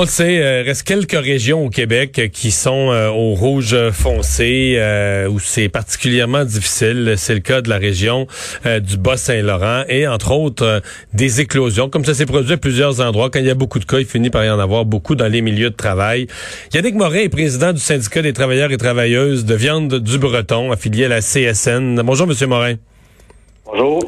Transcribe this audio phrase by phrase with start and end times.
[0.00, 3.76] On le sait, il euh, reste quelques régions au Québec qui sont euh, au rouge
[3.90, 7.14] foncé, euh, où c'est particulièrement difficile.
[7.16, 8.28] C'est le cas de la région
[8.64, 10.82] du Bas-Saint-Laurent et, entre autres,
[11.14, 11.90] des éclosions.
[11.90, 13.28] Comme ça s'est produit à plusieurs endroits.
[13.28, 15.26] Quand il y a beaucoup de cas, il finit par y en avoir beaucoup dans
[15.26, 16.28] les milieux de travail.
[16.72, 21.06] Yannick Morin est président du syndicat des travailleurs et travailleuses de viande du Breton, affilié
[21.06, 22.02] à la CSN.
[22.04, 22.76] Bonjour, Monsieur Morin.
[23.68, 24.02] Bonjour.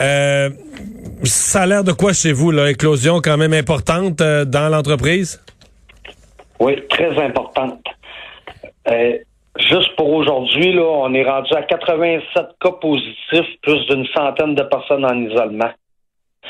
[0.00, 0.50] Euh,
[1.24, 2.70] ça a l'air de quoi chez vous, là?
[2.70, 5.42] Éclosion quand même importante euh, dans l'entreprise?
[6.60, 7.82] Oui, très importante.
[8.88, 9.18] Euh,
[9.58, 14.62] juste pour aujourd'hui, là, on est rendu à 87 cas positifs, plus d'une centaine de
[14.62, 15.70] personnes en isolement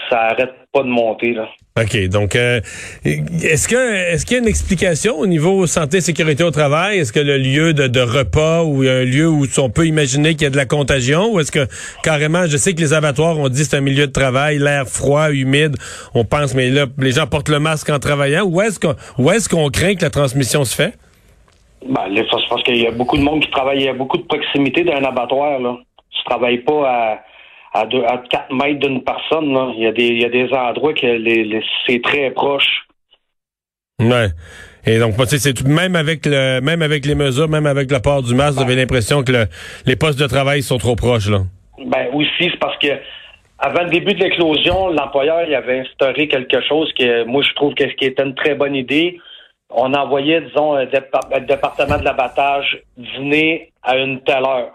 [0.09, 1.49] ça arrête pas de monter là.
[1.81, 2.61] OK, donc euh,
[3.05, 6.99] est-ce que est-ce qu'il y a une explication au niveau santé et sécurité au travail?
[6.99, 10.47] Est-ce que le lieu de, repas ou un lieu où on peut imaginer qu'il y
[10.47, 11.33] a de la contagion?
[11.33, 11.67] Ou est-ce que
[12.03, 15.31] carrément je sais que les abattoirs ont dit c'est un milieu de travail, l'air froid,
[15.31, 15.77] humide,
[16.15, 18.45] on pense mais là les gens portent le masque en travaillant.
[18.45, 20.95] Ou est-ce qu'on où est-ce qu'on craint que la transmission se fait?
[21.89, 24.85] Ben, c'est parce qu'il y a beaucoup de monde qui travaille, a beaucoup de proximité
[24.85, 25.79] d'un abattoir là.
[26.11, 27.19] Tu travailles pas à
[27.73, 29.53] à, deux, à 4 mètres d'une personne.
[29.53, 29.73] Là.
[29.77, 32.87] Il, y a des, il y a des endroits que les, c'est très proche.
[34.01, 34.29] Ouais.
[34.87, 38.35] Et donc, c'est même avec le, même avec les mesures, même avec le port du
[38.35, 39.47] masque, vous avez l'impression que le,
[39.85, 41.41] les postes de travail sont trop proches, là.
[41.85, 42.89] Ben aussi, c'est parce que
[43.59, 47.75] avant le début de l'éclosion, l'employeur il avait instauré quelque chose que moi je trouve
[47.75, 49.19] que ce qui était une très bonne idée.
[49.73, 54.73] On envoyait, disons, un, département de l'abattage dîner à une telle heure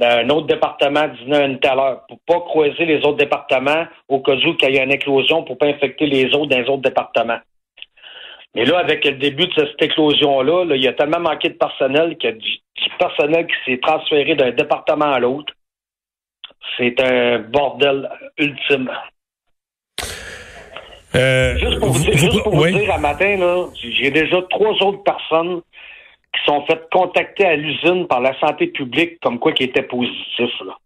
[0.00, 4.20] un autre département dîner à une telle heure pour pas croiser les autres départements au
[4.20, 6.82] cas où il y a une éclosion pour pas infecter les autres dans les autres
[6.82, 7.40] départements.
[8.54, 12.16] Mais là, avec le début de cette éclosion-là, il y a tellement manqué de personnel
[12.18, 12.50] qu'il y a du,
[12.98, 15.52] personnel qui s'est transféré d'un département à l'autre.
[16.76, 18.08] C'est un bordel
[18.38, 18.90] ultime.
[21.14, 21.90] Euh, juste pour
[22.54, 25.62] vous, dire, à matin, j'ai déjà trois autres personnes
[26.32, 30.50] qui sont fait contacter à l'usine par la santé publique comme quoi qui était positif.
[30.64, 30.76] Là.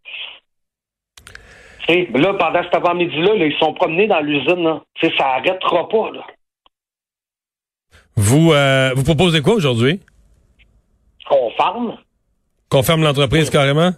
[1.89, 4.81] là, pendant cet avant-midi-là, ils sont promenés dans l'usine.
[5.01, 6.11] Ça n'arrêtera pas.
[6.11, 6.27] Là.
[8.17, 10.01] Vous, euh, vous proposez quoi aujourd'hui?
[11.29, 11.97] Qu'on ferme.
[12.69, 13.91] Qu'on ferme l'entreprise carrément?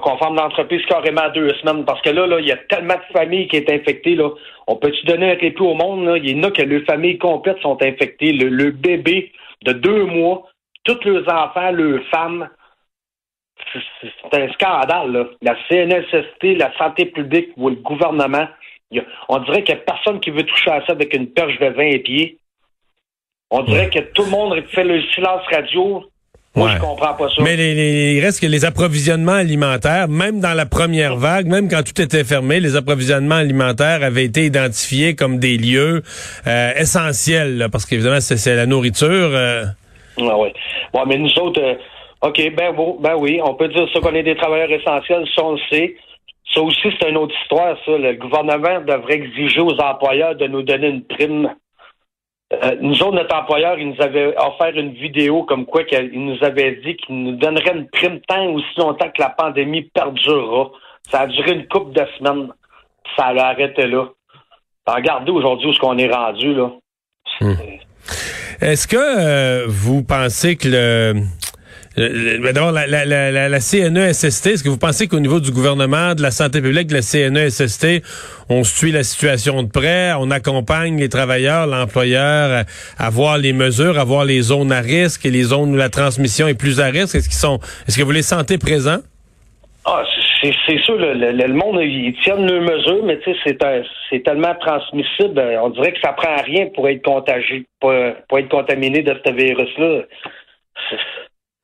[0.00, 1.84] qu'on ferme l'entreprise carrément à deux semaines.
[1.84, 4.14] Parce que là, là, il y a tellement de familles qui sont infectées.
[4.14, 4.30] Là.
[4.66, 6.18] On peut-tu donner un répit au monde?
[6.22, 8.32] Il y en a que les familles complètes sont infectées.
[8.32, 9.32] le bébé
[9.66, 10.44] de deux mois
[10.84, 12.48] tous leurs enfants, leurs femmes.
[13.72, 15.24] C'est un scandale, là.
[15.40, 18.48] La CNSST, la santé publique ou le gouvernement,
[19.28, 21.66] on dirait qu'il n'y a personne qui veut toucher à ça avec une perche de
[21.66, 22.38] vin et pieds.
[23.50, 26.04] On dirait que tout le monde fait le silence radio.
[26.54, 27.42] Moi, je comprends pas ça.
[27.42, 32.00] Mais il reste que les approvisionnements alimentaires, même dans la première vague, même quand tout
[32.00, 36.02] était fermé, les approvisionnements alimentaires avaient été identifiés comme des lieux
[36.46, 39.08] euh, essentiels, parce qu'évidemment, c'est la nourriture.
[39.32, 39.64] Euh,
[40.18, 40.52] ah oui.
[40.92, 41.74] Bon, mais nous autres, euh,
[42.22, 45.44] OK, ben, bon, ben oui, on peut dire ça qu'on est des travailleurs essentiels, ça
[45.44, 45.96] on le sait.
[46.54, 47.96] Ça aussi, c'est une autre histoire, ça.
[47.96, 51.50] Le gouvernement devrait exiger aux employeurs de nous donner une prime.
[52.52, 56.44] Euh, nous autres, notre employeur, il nous avait offert une vidéo comme quoi il nous
[56.44, 60.70] avait dit qu'il nous donnerait une prime tant aussi longtemps que la pandémie perdurera.
[61.10, 62.52] Ça a duré une couple de semaines.
[63.16, 64.08] Ça a arrêté là.
[64.86, 66.70] Regardez aujourd'hui où ce qu'on est rendu, là?
[67.40, 67.54] Hmm.
[68.62, 72.42] Est-ce que euh, vous pensez que le...
[72.44, 76.22] D'abord, la, la, la, la, CNESST, est-ce que vous pensez qu'au niveau du gouvernement, de
[76.22, 78.02] la santé publique, de la CNESST,
[78.48, 82.64] on suit la situation de près, on accompagne les travailleurs, l'employeur
[82.98, 85.90] à, voir les mesures, à voir les zones à risque et les zones où la
[85.90, 87.16] transmission est plus à risque?
[87.16, 87.58] Est-ce qu'ils sont,
[87.88, 89.00] est-ce que vous les sentez présents?
[89.84, 90.04] Ah,
[90.42, 93.56] c'est sûr, le, le, monde, ils tiennent leurs mesures, mais tu sais,
[94.10, 95.38] c'est tellement transmissible.
[95.38, 99.30] Euh, on dirait que ça prend rien pour être contagié, pour, être contaminé de ce
[99.30, 100.02] virus-là.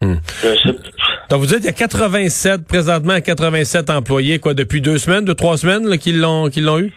[0.00, 0.14] Hmm.
[1.28, 5.34] Donc, vous dites qu'il y a 87, présentement, 87 employés, quoi, depuis deux semaines, deux,
[5.34, 6.92] trois semaines, qui l'ont, l'ont eu?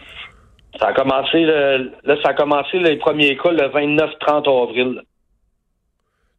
[0.78, 5.02] Ça a commencé, le, là, ça a commencé les premiers cas le 29-30 avril.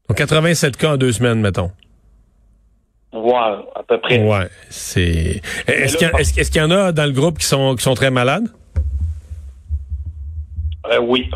[0.08, 1.72] Donc, 87 cas en deux semaines, mettons.
[3.14, 3.34] Ouais,
[3.76, 4.20] à peu près.
[4.20, 5.42] Ouais, c'est.
[5.68, 8.48] Est-ce qu'il y, en a dans le groupe qui sont qui sont très malades?
[10.92, 11.30] Euh, oui.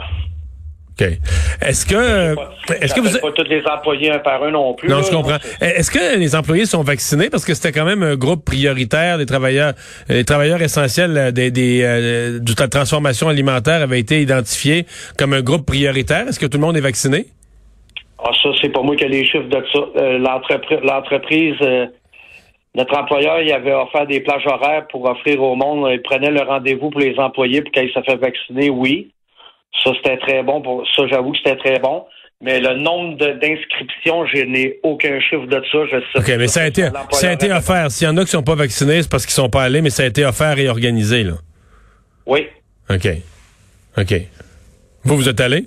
[0.99, 1.07] OK.
[1.61, 2.35] Est-ce que
[2.81, 4.89] est-ce que vous pas tous les employés un par un non plus.
[4.89, 5.37] Non, je comprends.
[5.61, 7.29] Est-ce que les employés sont vaccinés?
[7.29, 9.73] Parce que c'était quand même un groupe prioritaire des travailleurs
[10.09, 14.87] les travailleurs essentiels euh, des, des euh, de la transformation alimentaire avait été identifié
[15.17, 16.27] comme un groupe prioritaire.
[16.27, 17.27] Est-ce que tout le monde est vacciné?
[18.19, 19.79] Ah, ça, c'est pas moi qui ai les chiffres de ça.
[19.97, 21.87] Euh, l'entreprise, euh,
[22.75, 25.89] notre employeur, il avait offert des plages horaires pour offrir au monde.
[25.91, 29.11] Il prenait le rendez-vous pour les employés pour qu'ils se fait vacciner, oui.
[29.83, 30.61] Ça, c'était très bon.
[30.61, 32.05] Pour, ça, j'avoue que c'était très bon.
[32.41, 35.85] Mais le nombre d'inscriptions, je n'ai aucun chiffre de ça.
[35.91, 37.89] Je sais OK, mais ça a été, ça a été offert.
[37.89, 39.89] S'il y en a qui sont pas vaccinés, c'est parce qu'ils sont pas allés, mais
[39.89, 41.33] ça a été offert et organisé, là.
[42.27, 42.47] Oui.
[42.89, 43.07] OK.
[43.97, 44.13] OK.
[45.03, 45.65] Vous, vous êtes allé?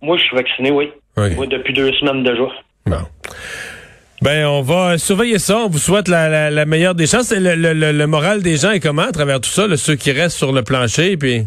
[0.00, 0.92] Moi, je suis vacciné, oui.
[1.16, 2.44] Moi, depuis deux semaines déjà.
[2.86, 2.96] Bon.
[4.22, 5.58] Ben, on va surveiller ça.
[5.58, 7.32] On vous souhaite la, meilleure des chances.
[7.32, 9.64] Le, le, moral des gens est comment à travers tout ça?
[9.76, 11.46] ceux qui restent sur le plancher, puis...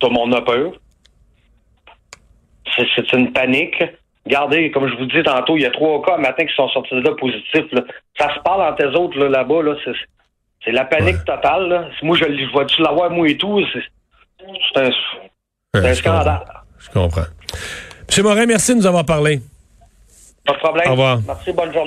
[0.00, 0.72] Tout le monde a peur.
[2.76, 3.82] C'est une panique.
[4.24, 6.94] Regardez, comme je vous dis tantôt, il y a trois cas matin qui sont sortis
[6.94, 7.64] de là positifs.
[8.18, 9.62] Ça se parle entre les autres là-bas.
[9.62, 9.74] Là,
[10.64, 11.90] c'est la panique totale.
[12.02, 13.60] Moi, je, je vois-tu l'avoir, moi et tout.
[13.72, 14.90] C'est un,
[15.74, 16.44] un scandale.
[16.78, 17.22] Je comprends.
[18.16, 18.22] M.
[18.24, 19.40] Morin, merci de nous avoir parlé.
[20.46, 20.88] Pas de problème.
[20.88, 21.20] Au revoir.
[21.26, 21.86] Merci, bonne journée.